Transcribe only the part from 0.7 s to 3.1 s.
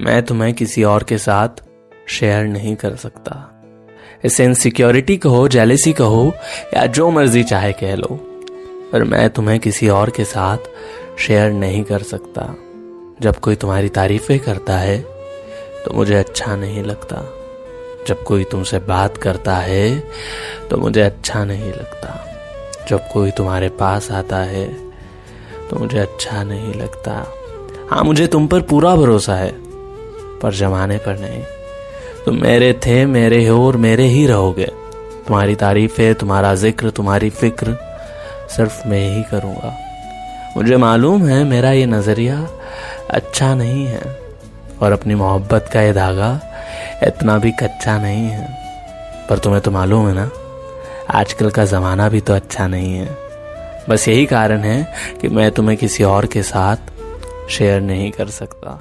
और के साथ शेयर नहीं कर